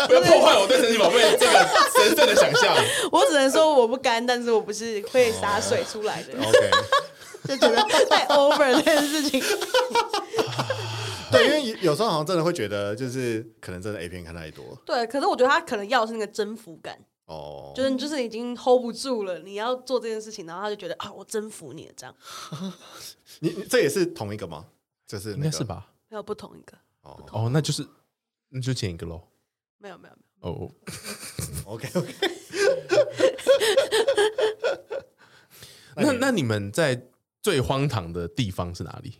[0.06, 1.52] 不要破坏我对神奇宝贝这个
[1.96, 2.74] 神圣的想象。
[3.10, 6.70] 我只能说我不干，但是我不是会洒水出来的，OK，
[7.48, 7.76] 就觉得
[8.08, 9.42] 太 over 这件事情。
[11.32, 22.14] 对，因为有时候好像真的会觉得，就是可能真的 A 片看太多对，可是我觉得他可能要的是那个征服感，哦，就是就是已经 hold 不住了，你要做这件事情，然后他就觉得啊，我征服你了这样，
[23.40, 24.66] 你你这也是同一个吗？
[25.06, 25.64] 就是那个应该是？
[25.64, 25.88] 吧？
[26.08, 27.86] 没有不同一个，哦哦，那就是
[28.50, 29.20] 那就前一个喽。
[29.78, 30.70] 没有没有没有，哦，，
[31.72, 32.14] OK OK，
[35.96, 37.08] 那那你们在
[37.42, 39.18] 最荒唐的地方是哪里？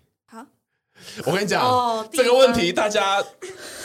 [1.16, 3.22] 好， 我跟你讲，哦这个问题大家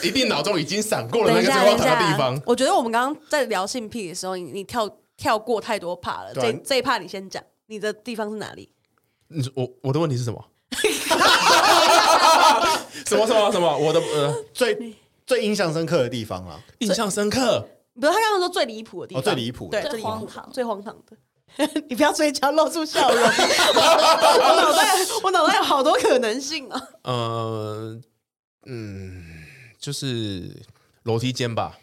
[0.02, 2.40] 一定脑中已经闪过了那个最荒唐的地方。
[2.46, 6.32] 我觉得我们刚刚在聊性癖的时候，你你跳跳过太多怕了。
[6.34, 8.70] 这这一怕你先讲，你的地方是哪里？
[9.28, 10.42] 你说我我的问题是什么？
[13.06, 13.76] 什么什么什么？
[13.78, 14.94] 我的呃，最
[15.26, 17.66] 最印象深刻的地方啊，印象深刻。
[18.00, 21.16] 不是他刚刚说最离谱的地方，哦最离谱对，最荒唐最荒唐的。
[21.88, 26.82] 你不要嘴角露出笑容，我脑袋我脑袋有好多可能性啊！
[27.02, 28.00] 呃，
[28.66, 29.24] 嗯，
[29.80, 30.62] 就是
[31.04, 31.78] 楼梯间吧。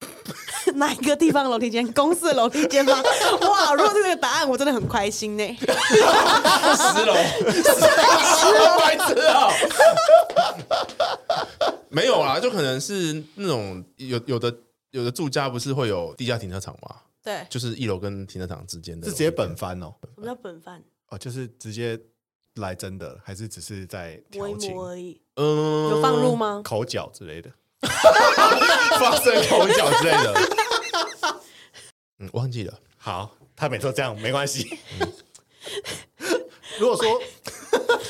[0.74, 1.86] 哪一个地方的楼梯间？
[1.92, 3.00] 公司的楼梯间吗？
[3.48, 3.74] 哇！
[3.74, 5.56] 如果是这个答案，我真的很开心呢。
[5.58, 9.48] 十楼，十楼白痴啊！
[11.88, 14.52] 没有啦，就可能是那种有有的
[14.90, 16.96] 有的住家不是会有地下停车场嘛？
[17.24, 20.80] 对，就是一楼跟停车场之间的，是直接本番哦，什么叫本番？
[21.08, 21.98] 哦，就是直接
[22.56, 25.20] 来真的，还是只是在摸一调情、摸而已。
[25.36, 26.60] 嗯，有放入吗？
[26.62, 27.50] 口角之类的？
[29.00, 30.34] 发生口角之类的。
[32.20, 32.78] 嗯，忘记了。
[32.96, 34.78] 好，他每次都这样，没关系。
[36.78, 37.20] 如果说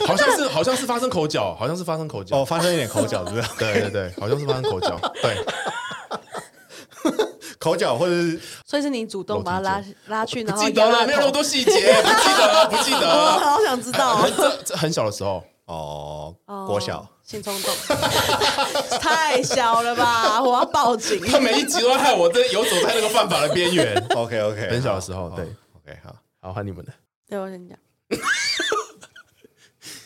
[0.07, 3.48] 好像是好像是发生口角，好像是发生口角哦，发生一点口角，是不是？
[3.59, 5.37] 对对对，好像是发生口角，对，
[7.64, 17.74] 口角或者是所以是你主动把他拉拉去，然后记得了，没有那么多细节， 不记得，不记得我得，好想知道这这很小的时候，哦哦国小，性冲动，
[19.00, 20.42] 太小了吧！
[20.42, 21.18] 我要报警。
[21.24, 23.96] 他每一集都在害我这游走在那个犯法的边缘。
[24.14, 26.14] OK OK，很小的时候对，OK 好。
[26.42, 26.92] 好，换你们的，
[27.27, 27.79] 对，我先讲。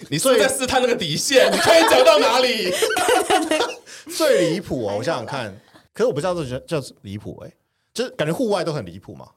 [0.09, 1.51] 你是不是在试探那个底线？
[1.53, 2.73] 你可以讲到哪里？
[4.17, 5.53] 最离谱哦，我想想看，
[5.99, 7.53] 可是我不知道这叫叫离谱哎，
[7.93, 9.33] 就是感觉户外都很离谱嘛。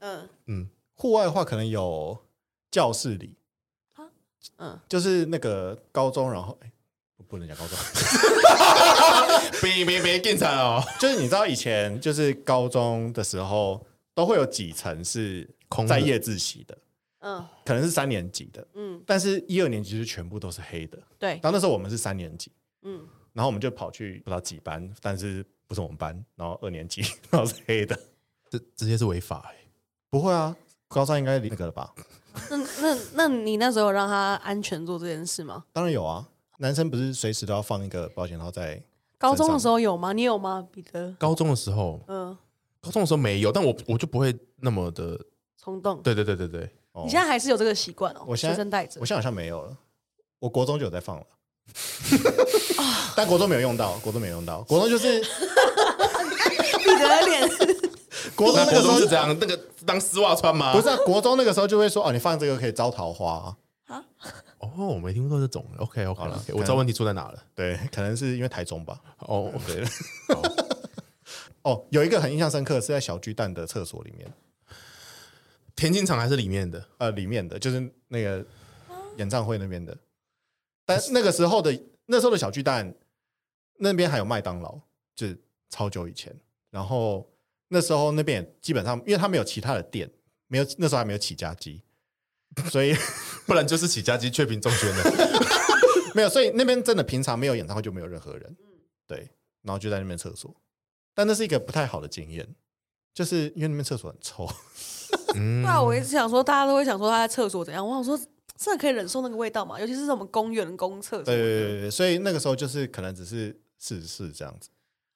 [0.00, 0.28] 嗯。
[0.46, 2.18] 嗯，户外的话，可能有
[2.72, 3.36] 教室里，
[4.56, 6.72] 嗯，就是那个高中，然后哎，
[7.28, 7.78] 不能讲高中，
[9.62, 10.82] 别别别，更惨哦！
[10.98, 16.76] 就是你知道以前就是高中的时候，都会有几层是空的在夜自习的，
[17.20, 17.46] 嗯。
[17.64, 20.98] 可能是三年级的，嗯，但是一二年级是全部都是黑的。
[21.16, 22.50] 对，然后那时候我们是三年级，
[22.82, 27.94] 嗯，然后我们就跑去不知道几班，但是不是我们班，然后二年级， 然后是黑的。
[28.48, 29.56] 这直接是违法哎。
[30.08, 30.56] 不会啊，
[30.88, 31.92] 高三应该那个了吧？
[32.50, 35.64] 那那那你那时候有让他安全做这件事吗？
[35.72, 36.26] 当然有啊，
[36.58, 38.80] 男生不是随时都要放一个保险套在
[39.18, 40.12] 高中的时候有吗？
[40.12, 41.12] 你有吗，彼得？
[41.18, 42.36] 高中的时候，嗯，
[42.80, 45.18] 高中的时候没有，但我我就不会那么的，
[45.56, 46.00] 冲动。
[46.02, 49.06] 对对对对对，哦你现在还是有这个习惯哦，我现在随身带着我。
[49.06, 49.76] 现在好像没有了，
[50.38, 51.26] 我国中就有在放了，
[53.16, 55.20] 但国中没有用到，国中没有用到，国中就是
[56.78, 57.48] 彼得的脸，
[58.34, 60.72] 国中那个时候中是这样，那个当丝袜穿吗？
[60.72, 64.04] 不是、啊、国中那个时候就会说哦，你放这个可以招桃花、啊，
[64.58, 65.64] 哦，我没听过这种。
[65.78, 67.42] OK OK 好了我知道问题出在哪了。
[67.54, 68.98] 对，可能是因为台中吧。
[69.18, 69.84] 哦，对，
[71.62, 74.30] 哦，有一个很印象深刻是在小巨蛋的厕所里面，
[75.76, 76.84] 田径场还是里面的？
[76.98, 78.44] 呃，里面的就是那个
[79.16, 79.96] 演唱会那边的，
[80.86, 82.94] 但那个时候的那时候的小巨蛋
[83.78, 84.78] 那边还有麦当劳，
[85.14, 85.38] 就是
[85.70, 86.34] 超久以前，
[86.70, 87.28] 然后
[87.68, 90.10] 那时候那边也基本上，因为他没有其他的店，
[90.46, 91.82] 没有那时候还没有起家鸡，
[92.70, 92.94] 所以
[93.46, 95.10] 不然就是起家鸡雀屏中学的。
[96.14, 98.56] 没有，所以那边真的平常没有演唱会就没有任何人，
[99.06, 99.28] 对，
[99.62, 100.54] 然后就在那边厕所，
[101.12, 102.46] 但那是一个不太好的经验，
[103.12, 104.48] 就是因为那边厕所很臭。
[105.34, 108.16] 嗯对啊，我一直想说，大家都会想说他在厕所怎样，我想说，
[108.56, 109.78] 真的可以忍受那个味道吗？
[109.80, 111.22] 尤其是什么公园公厕。
[111.22, 114.68] 对对对对，所以那个时候就是可能只是试试这样子，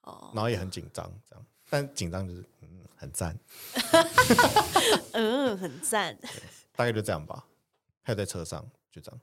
[0.03, 3.39] 哦，然后也很紧张这样，但紧张就是嗯很赞，
[5.13, 6.19] 嗯，很赞。
[6.75, 7.45] 大概就这样吧。
[8.03, 9.21] 还有在车上就这样，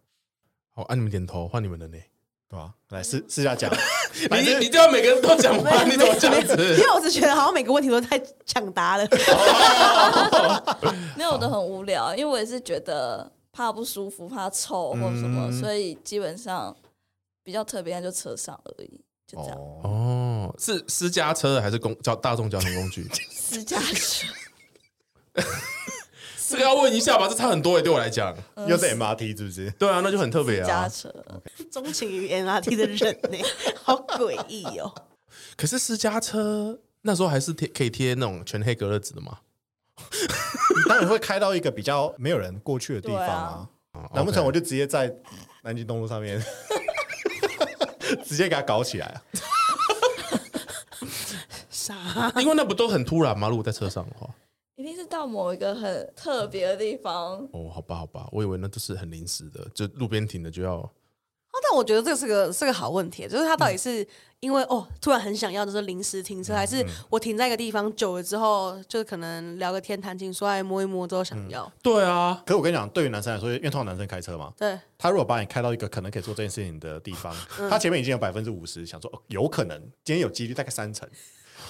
[0.74, 1.98] 好，按你们点头，换你们的呢。
[2.48, 2.72] 对吧？
[2.90, 3.74] 来试试下讲，
[4.30, 6.56] 你你你就要每个人都讲完，你怎么这样因子？
[6.56, 9.08] 为我是觉得好像每个问题都太抢答了。
[11.18, 16.76] 没有都很无聊，因为我也是觉得怕不舒服、怕臭或者什么，嗯所以基本上
[17.42, 19.58] 比较特别，那就车上而已，就这样。
[19.58, 23.08] 哦，哦，是私家车还是公交大众交通工具？
[23.32, 24.28] 私家车，
[26.50, 28.36] 这个要问一下吧，这差很多诶，对我来讲。
[28.68, 29.72] 又是 MRT 是不是？
[29.80, 30.90] 对啊，那就很特别私家啊。
[30.90, 31.14] 车，
[31.72, 33.38] 钟情于 MRT 的人呢，
[33.82, 34.94] 好诡异哦。
[35.56, 39.40] 可是私家车那时候还是贴可以贴那种全黑隔热纸的嘛？
[39.98, 43.70] 你 当然会开到一个比较没有人过去的地方啊。
[43.94, 45.10] 哦难不成我就直接在
[45.64, 46.38] 南京东路上面
[48.26, 49.22] 直接给他搞起来啊？
[51.70, 52.30] 啥？
[52.42, 53.48] 因为那不都很突然吗？
[53.48, 54.30] 如果在车上的话，
[54.76, 57.38] 一定是到某一个很特别的地方。
[57.54, 60.74] 哦，好吧，好吧，我以为那都是很临时的，就路边停的就要。
[60.74, 60.92] 哦，
[61.64, 64.06] 但我觉得这个是个是个好问题，就是他到底是
[64.46, 71.72] 因为、哦突然很想要，就是临时停车，还是我停在一个地方久了之后，就是可能聊个天、谈情说爱、摸一摸之后想要？
[71.82, 77.36] 对啊，可是我跟你讲，对于男生来说，因为通常男生开车嘛，对，他如果把你开到一个可能可以做这件事情的地方，
[77.70, 81.10] 他前面已经有百分之五十想说、哦，有可能今天有几率大概三成，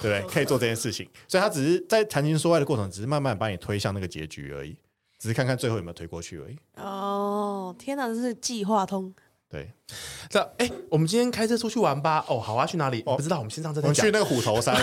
[0.02, 0.34] 对不对？
[0.34, 4.76] 可以做这件事情，所以他只是在谈情说爱的过程，只是慢慢把你推向那个结局而已，
[5.18, 6.56] 只是看看最后有没有推过去而已。
[6.76, 9.14] 哦，天哪，这是计划通。
[9.48, 9.70] 对，
[10.28, 12.24] 这哎、我们今天开车出去玩吧？
[12.28, 13.02] 哦，好啊，去哪里？
[13.06, 13.94] 哦不知道，我们先上车再讲。
[13.94, 14.74] 我们去那个虎头山，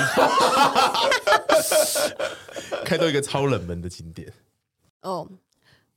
[2.86, 4.32] 开到一个超冷门的景点，
[5.02, 5.28] 哦，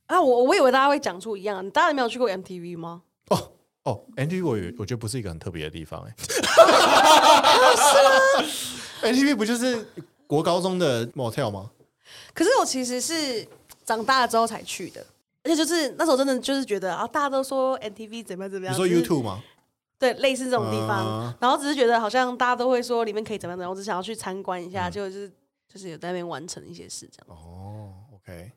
[0.07, 3.03] 啊，我我以为大家会讲出一样，大家没有去过 MTV 吗？
[3.29, 3.51] 哦
[3.83, 6.13] 哦，MTV 我我觉得不是一个很特别的地方哎、
[7.77, 8.09] 是吗
[9.01, 9.87] ？MTV 不就是
[10.27, 11.71] 国高中的 motel 吗？
[12.33, 13.47] 可是我其实是
[13.85, 15.05] 长大了之后才去的，
[15.47, 19.41] 而且就是那时候真的就是觉得啊，大家都说 MTV 怎么样怎么样，你说 YouTube 吗？
[19.99, 25.31] 对，类似这种地方，嗯然后只是觉得好像大家都会说里面可以怎么样怎么样，我只想要去参观一嗯下，结果就是
[25.73, 27.37] 就是有在那边完成一些事这样。
[27.37, 28.51] 哦，OK，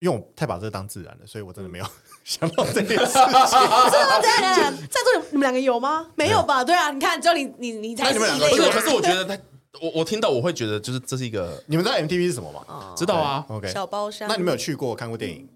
[0.00, 1.86] 因为我太把这个当自然了，所以我真的没有
[2.24, 3.24] 想到这件事情。
[3.24, 4.20] 不是吗？
[4.20, 6.06] 对啊，在座你们两个有吗？
[6.16, 6.64] 没有吧？
[6.64, 9.38] 对啊，你看，只有你你你才是那你们两个异类不是，嘛可是我觉得他，
[9.80, 12.94] 我我听到我会觉得，就是这是一个你们知道 MTV 是什么吗？
[12.96, 14.28] 知道啊，OK，小包厢。
[14.28, 15.48] 那你们有去过看过电影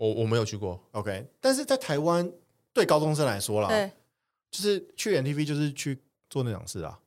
[0.00, 2.26] 我我没有去过，？OK，但是在台湾
[2.72, 3.90] 对高中生来说啦，对，
[4.50, 5.98] 就是去 MTV 就是去
[6.30, 6.98] 做那种事啊。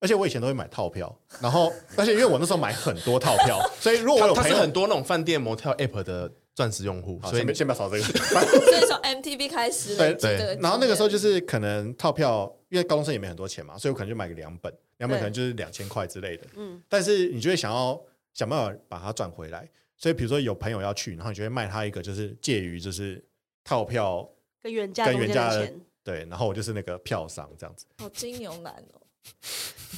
[0.00, 8.02] 而且我以前都会买套票，然后而且因为我那时候买很多套票，所以如果我有他是友，很多那种饭店、motel app 的钻石用户，好所以先先不要扫这个。
[8.02, 16.46] 所以从 MTV 开始对累积这个然后那个时候就是可能套票，因为高中生也没很多钱嘛，所以我可能就买个两本，两本可能就是两千块之类的。
[16.56, 19.68] 嗯，但是你就会想要想办法把它赚回来，
[20.00, 23.22] 所以比如说有朋友要去，然后你就会卖他一个，就是介于就是
[23.62, 24.28] 套票
[24.62, 25.72] 跟原价跟原价的。
[26.02, 27.84] 对，然后我就是那个票商这样子。
[27.98, 29.00] 好金牛男哦，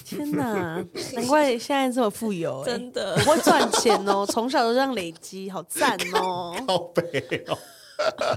[0.04, 0.84] 天哪，
[1.14, 6.56] 难怪现在这么富有、欸，真的很会赚钱哦，从小都这样累积，好赞哦。
[6.66, 7.56] 靠背哦。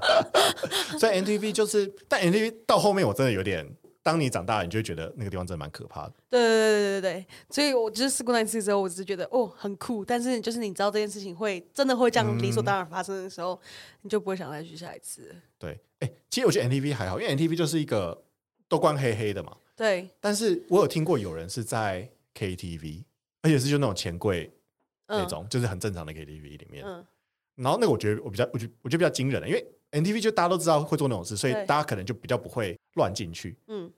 [0.99, 3.67] 所以 NTV 就是，但 NTV 到后面我真的有点，
[4.05, 6.13] 当你长大了，你就会觉得那个地方真的蛮可怕的。
[6.29, 13.59] 对对对对对对，所以我就是试过那一次之后，我只是觉得哦很酷，但是就是你知道这件事情会真的会这样理所当然发生的时候，
[14.03, 15.35] 你就不会想再去下一次。
[15.57, 18.23] 对，哎，其实我觉得 NTV 还好，因为 NTV 就是一个
[18.67, 19.57] 都关黑黑的嘛。
[19.75, 23.05] 对，但是我有听过有人是在 KTV，
[23.41, 24.53] 而且是就那种钱柜
[25.07, 26.85] 那种，就是很正常的 KTV 里面。
[26.85, 27.03] 嗯，
[27.55, 33.55] 然后那个我觉得我比较，我觉我觉得比较惊人的，因为 NTV 就大家都知道会做那种事，所以大家可能就比较不会乱进去。
[33.67, 33.89] 嗯，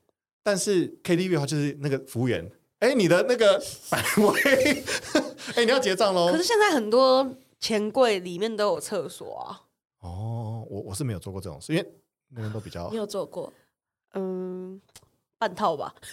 [0.44, 4.84] 但是 KTV 的话，就是那个服务员，哎，你的那个百位，
[5.56, 6.44] 哎，你要结账喽可是。
[6.44, 9.62] 现在很多钱柜里面都有厕所啊。
[10.02, 11.92] 哦，我我是没有做过这种事，因为
[12.30, 13.52] 那边都比较你有做过？
[14.14, 14.80] 嗯，
[15.38, 15.94] 半套吧。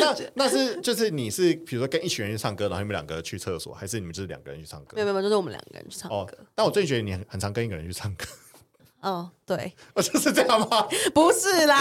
[0.00, 5.06] 那那是就是你是比如说跟一群人去唱歌，然后你们两个去厕所，还是你们就是两个人去唱歌没有？
[5.06, 8.24] 没有，就是我们两个人去唱哦歌。，但我最近觉得你很很常跟一个人去唱歌，
[9.04, 10.88] 哦，对，我，就是这样吗？
[11.12, 11.78] 不是啦，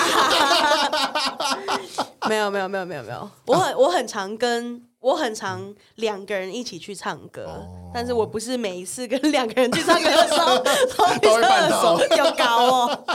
[2.28, 7.92] 没有没有没有没有没有，我很我很常跟我很常两个人一起去唱歌，哦。
[7.94, 13.06] 但是我不是每一次跟两个人去唱歌的时候 都都会办厕到所有搞哦。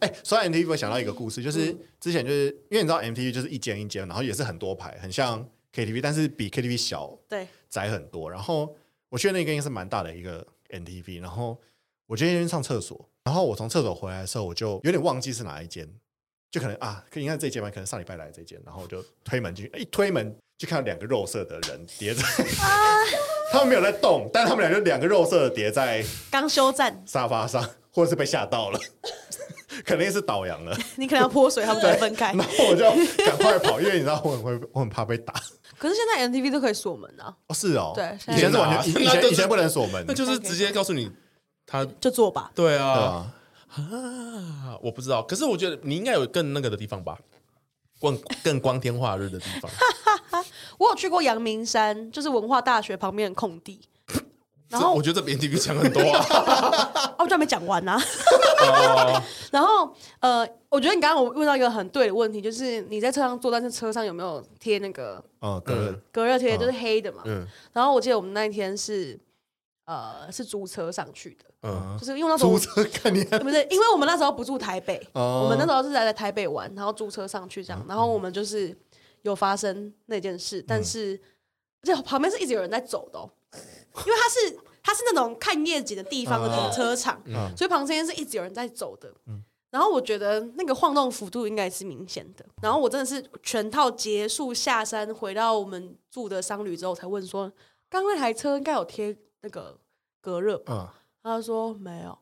[0.00, 1.78] 哎，说到 MTV，我想到一个故事，就是嗯。
[2.00, 8.30] 之前就是因为你知道 MTV 就是一间一间，然后也是很多排，很像 KTV，但是比 KTV 小对，窄很多。
[8.30, 8.74] 然后
[9.10, 11.58] 我去的那个应该是蛮大的一个 MTV，然后
[12.06, 15.88] 我今天去上厕所，然后我从厕所回来的时候，我就有点忘记是哪一间，
[16.50, 22.22] 就可能啊，应该是这间吧，可能上礼拜来的这间，然后我就推门进去，一推门就看到两个肉色的人叠在，
[23.52, 28.80] 他们没有在动，但他们俩就两个肉色的叠在刚休战，沙发上，或者是被吓到了，
[29.84, 30.76] 肯定是倒羊了。
[30.96, 32.38] 你可能要泼水，他们才分开然。
[32.38, 32.84] 后我就
[33.24, 35.34] 赶快跑，因为你知道我很会，我很怕被打。
[35.78, 41.10] 可是现在 MTV 都可以锁门啊，哦，是哦，对以前是完全，以前以前不能锁门，那就是直接告诉你
[41.70, 42.50] 他就做吧。
[42.54, 43.32] 对对啊
[43.68, 47.16] 啊，啊，我不知道，可是我觉得你应该有更那个的地方吧，
[48.00, 49.70] 更更光天化日的地方。
[50.78, 53.78] 我有去过阳明山，就是文化大学旁边的空地，
[54.68, 56.24] 然后我觉得这比 NTV 强很多啊。
[57.18, 58.02] 哦，我就还没讲完呢、啊。
[58.62, 67.22] 哦 然后呃，我觉得你刚刚我问到一个很对的问题，就是你在车上坐，但是车上有没有贴那个嗯，隔隔热贴，就是黑的嘛。
[67.26, 69.18] 嗯然后我记得我们那一天是
[69.90, 75.42] 呃是租车上去的，嗯，就是因为那时候租车看你， 不是，因为我们那时候不住台北，哦。
[75.42, 78.76] 我们那时候是在在台北玩，然后租车上去这样，然后我们就是
[79.22, 81.20] 有发生那件事，但是
[81.82, 83.28] 而且旁边是一直有人在走的、哦，
[84.06, 87.50] 因为它是它是那种看夜景的地方的停车场，嗯。
[87.56, 89.12] 所以旁边是一直有人在走的。
[89.72, 92.44] 然后我觉得那个晃动幅度应该是明显的。
[92.60, 97.48] 然后我真的是全套结束下山，回到我们住的商旅之后，才问说，
[97.88, 99.78] 刚刚那台车应该有贴那个
[100.20, 100.62] 隔热？
[100.66, 100.88] 嗯，
[101.22, 102.18] 他说没有，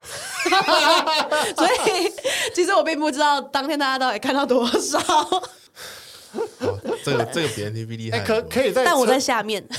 [1.56, 2.12] 所以
[2.54, 5.42] 其实我并不知道当天大家到底看到多少， 哦
[7.04, 8.20] 这个这个比 NTV 厉害。
[8.20, 9.66] 可可以在，但我在下面。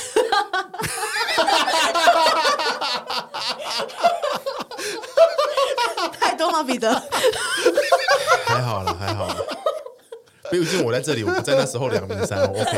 [6.20, 6.92] 太多吗，彼得？
[8.46, 9.36] 还好了，还好了。
[10.52, 12.78] 毕竟我在这里，我不在那时候两名三，OK。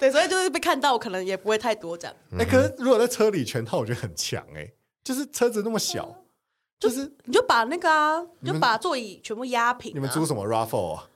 [0.00, 2.16] 对，所以就是被看到，可能也不会太多这样。
[2.38, 4.72] 哎，可是如果在车里全套，我觉得很强哎，
[5.04, 6.24] 就是车子那么小，
[6.78, 9.94] 就是你就把那个啊，你就把座椅全部压平、啊。
[9.94, 11.06] 你们租什么 Raffle 啊？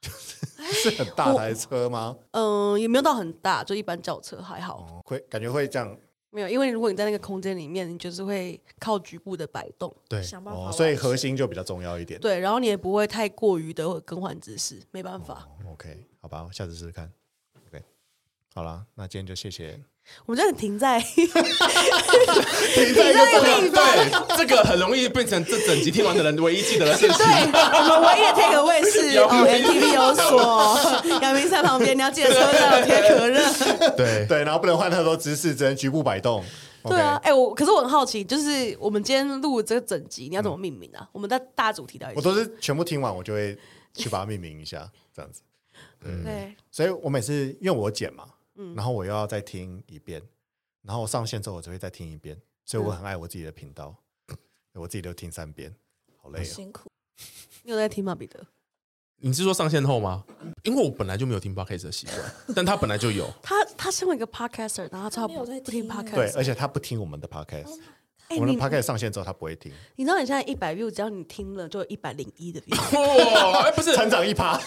[0.00, 2.16] 就是是很大台车吗？
[2.30, 4.78] 嗯、也没有到很大，就一般轿车还好。
[4.78, 5.94] 哦，会感觉会这样
[6.30, 9.92] 没有，因为如果你在那个空间里面，你就是会靠局部的摆动。
[10.08, 12.20] 对，哦，想办法哦所以核心就比较重要一点。
[12.20, 15.48] 对，然后你也不会太过于的更换姿势，没办法。
[15.68, 17.10] OK，好吧，我下次试试看。
[18.54, 19.78] 好啦，那今天就谢谢
[20.26, 21.32] 我们就停在 停在
[23.10, 27.16] 一个这个对，这个很容易变成这整集听完的人唯一记得的事情。
[27.16, 30.76] 对，我们唯一的 take away 是 有哦，MTV 有锁，
[31.22, 33.40] 阳明山旁边你要记得车上有贴可乐。
[33.96, 36.44] 对对，然后不能换太多姿势，只能局部摆动。
[36.82, 41.08] 对啊哎、我可是我很好奇，就是我们今天录这个整集，你要怎么命名啊？
[41.12, 42.14] 我们的大主题到底？
[42.16, 43.56] 我都是全部听完，我就会
[43.94, 45.42] 去把它命名一下，这样子。
[46.02, 48.24] 对，所以我每次因为我剪嘛，
[48.74, 50.22] 然后我又要再听一遍，
[50.82, 53.94] 然后上线之后我就会再听一遍，所以我很爱我自己的频道，
[54.74, 55.74] 我自己都听三遍，
[56.22, 56.44] 好累哦。
[56.44, 56.90] 辛苦。
[57.62, 58.40] 你有在听吗，彼得？
[59.22, 60.24] 你是说上线后吗？
[60.62, 63.30] 因为我本来就没有听 podcast 的习惯， 但他本来就有。
[63.42, 67.78] 他他身为一个 podcaster，然后他超他没有在不听 podcast，对，而且他不听我们的 podcast，
[68.28, 74.58] 哎我们的你 podcast 上线之后他不会听，你知道你现在一百 view，只要你听了就有一百零一的 view，不是，成长一趴。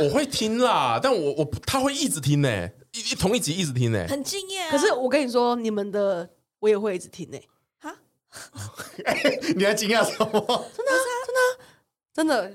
[0.00, 4.06] 我会听啦，但我我他会一直听呢，一同一集一直听呢。
[4.08, 4.70] 很敬业啊。
[4.70, 6.28] 可是我跟你说，你们的
[6.58, 7.38] 我也会一直听呢、
[7.78, 7.96] 哈，
[9.56, 10.40] 你还惊讶什么？
[10.76, 10.92] 真的，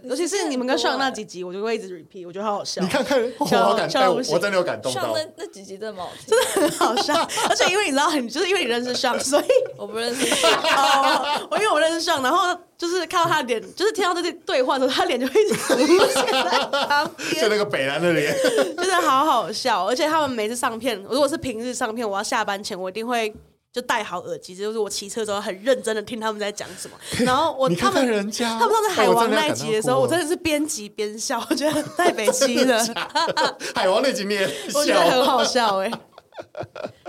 [0.04, 5.02] 尤其是你们跟上那几集，我就会一直 repeat，我觉得好好笑，你看看，我笑好感动，我真的有感动到。
[5.02, 7.16] 上那那几集真的蛮好听，很好笑。
[7.50, 9.46] 而且因为你知道，你就是因为你认识上，所以
[9.76, 10.46] 我不认识。
[10.46, 18.36] 哦，我因为我认识上，然后就是看到他的脸，就是听到这些对话的时候，他脸就会一直浮现在旁边， 就那个北南的脸，
[18.78, 19.88] 真的好好笑。
[19.88, 23.34] 而且他们每次上片，如果是平日上片，我要下班前，我一定会。
[23.78, 26.98] 就戴好耳机，就是我骑车的时候很认真的听他们在讲什么。
[27.24, 32.84] 然后我 看他们人家，他们上次海王那一集的时候，我真的的是边骑边笑，我觉得太北七了。
[33.76, 35.92] 海王那集你也 我觉得很，好笑哎、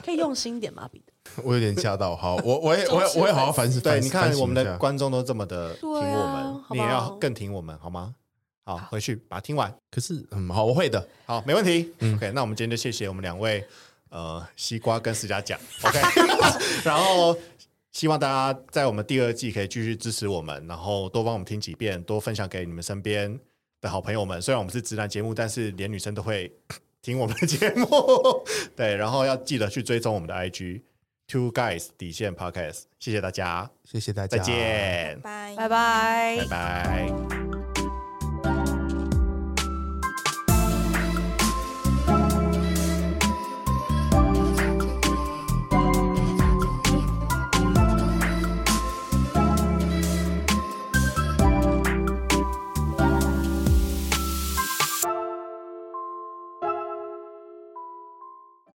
[0.04, 1.42] 可以用心点吗，彼得？
[1.42, 2.14] 我有点吓到。
[2.14, 3.80] 好，我我也我也我也好好反思。
[3.80, 8.14] 对，你看我们的观众都这么的听我们，你也要更听我们好吗？
[8.66, 9.74] 好，回去把它听完。
[9.90, 11.08] 可是嗯，好，我会的。
[11.24, 11.90] 好，没问题。
[12.14, 13.66] OK，那我们今天就谢谢我们两位，
[14.10, 15.58] 呃，西瓜跟思佳讲。
[15.82, 15.98] OK，
[16.84, 17.36] 然后
[17.92, 23.38] 希望大家在我们第二季可以继续支持我们，然后多帮我们听几遍，多分享给你们身边
[23.80, 24.40] 的好朋友们。
[24.40, 26.52] 虽然我们是直男节目，但是连女生都会
[27.02, 27.88] 听我们的节目。
[28.76, 30.82] 对，然后要记得去追踪我们的 IG
[31.26, 32.82] Two Guys 底线 Podcast。
[32.98, 37.47] 谢谢大家，谢谢大家，再见，拜拜拜拜拜。